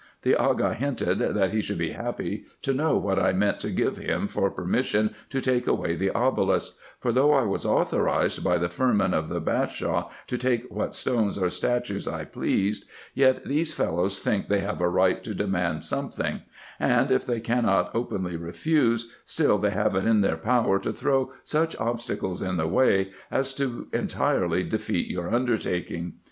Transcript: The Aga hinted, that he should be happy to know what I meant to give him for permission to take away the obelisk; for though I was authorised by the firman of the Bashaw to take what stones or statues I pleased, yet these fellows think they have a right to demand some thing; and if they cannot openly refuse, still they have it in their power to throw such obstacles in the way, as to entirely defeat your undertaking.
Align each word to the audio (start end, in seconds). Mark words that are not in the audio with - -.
The 0.23 0.33
Aga 0.35 0.73
hinted, 0.73 1.19
that 1.19 1.51
he 1.51 1.61
should 1.61 1.77
be 1.77 1.91
happy 1.91 2.45
to 2.63 2.73
know 2.73 2.97
what 2.97 3.19
I 3.19 3.33
meant 3.33 3.59
to 3.59 3.69
give 3.69 3.97
him 3.99 4.27
for 4.27 4.49
permission 4.49 5.13
to 5.29 5.39
take 5.39 5.67
away 5.67 5.93
the 5.93 6.09
obelisk; 6.09 6.73
for 6.99 7.11
though 7.13 7.33
I 7.33 7.43
was 7.43 7.67
authorised 7.67 8.43
by 8.43 8.57
the 8.57 8.67
firman 8.67 9.13
of 9.13 9.29
the 9.29 9.39
Bashaw 9.39 10.09
to 10.25 10.37
take 10.39 10.71
what 10.73 10.95
stones 10.95 11.37
or 11.37 11.51
statues 11.51 12.07
I 12.07 12.25
pleased, 12.25 12.85
yet 13.13 13.45
these 13.45 13.75
fellows 13.75 14.17
think 14.17 14.47
they 14.47 14.61
have 14.61 14.81
a 14.81 14.89
right 14.89 15.23
to 15.23 15.35
demand 15.35 15.83
some 15.83 16.09
thing; 16.09 16.41
and 16.79 17.11
if 17.11 17.23
they 17.23 17.39
cannot 17.39 17.93
openly 17.93 18.35
refuse, 18.37 19.11
still 19.27 19.59
they 19.59 19.69
have 19.69 19.93
it 19.95 20.05
in 20.05 20.21
their 20.21 20.35
power 20.35 20.79
to 20.79 20.91
throw 20.91 21.31
such 21.43 21.75
obstacles 21.79 22.41
in 22.41 22.57
the 22.57 22.65
way, 22.65 23.11
as 23.29 23.53
to 23.53 23.87
entirely 23.93 24.63
defeat 24.63 25.09
your 25.11 25.31
undertaking. 25.31 26.13